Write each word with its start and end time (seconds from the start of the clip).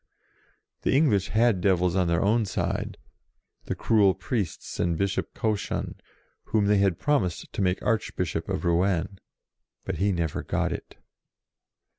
The 0.81 0.95
English 0.97 1.27
had 1.27 1.61
devils 1.61 1.95
on 1.95 2.07
their 2.07 2.23
own 2.23 2.43
side, 2.45 2.97
the 3.65 3.75
cruel 3.75 4.15
priests 4.15 4.79
and 4.79 4.97
Bishop 4.97 5.35
Cauchon, 5.35 5.93
whom 6.45 6.65
they 6.65 6.79
had 6.79 6.97
promised 6.97 7.53
to 7.53 7.61
make 7.61 7.83
Arch 7.83 8.15
bishop 8.15 8.49
of 8.49 8.65
Rouen. 8.65 9.19
But 9.85 9.97
he 9.97 10.11
never 10.11 10.41
got 10.41 10.71
it. 10.73 10.97